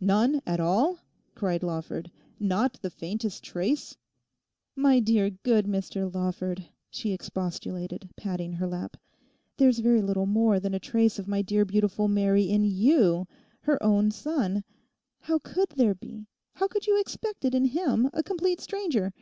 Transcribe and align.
None 0.00 0.40
at 0.46 0.60
all!' 0.60 0.98
cried 1.34 1.62
Lawford; 1.62 2.10
'not 2.40 2.78
the 2.80 2.88
faintest 2.88 3.44
trace?' 3.44 3.98
'My 4.74 4.98
dear 4.98 5.28
good 5.28 5.66
Mr 5.66 6.10
Lawford,' 6.14 6.70
she 6.88 7.12
expostulated, 7.12 8.08
patting 8.16 8.54
her 8.54 8.66
lap, 8.66 8.96
'there's 9.58 9.80
very 9.80 10.00
little 10.00 10.24
more 10.24 10.58
than 10.58 10.72
a 10.72 10.80
trace 10.80 11.18
of 11.18 11.28
my 11.28 11.42
dear 11.42 11.66
beautiful 11.66 12.08
Mary 12.08 12.44
in 12.44 12.64
you, 12.64 13.26
her 13.60 13.82
own 13.82 14.10
son. 14.10 14.64
How 15.20 15.38
could 15.38 15.68
there 15.76 15.94
be—how 15.94 16.66
could 16.66 16.86
you 16.86 16.98
expect 16.98 17.44
it 17.44 17.54
in 17.54 17.66
him, 17.66 18.08
a 18.14 18.22
complete 18.22 18.62
stranger? 18.62 19.12